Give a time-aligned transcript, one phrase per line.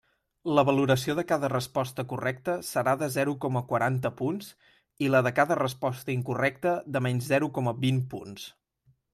[0.59, 4.49] La valoració de cada resposta correcta serà de zero coma quaranta punts
[5.09, 8.53] i la de cada resposta incorrecta de menys zero coma vint punts.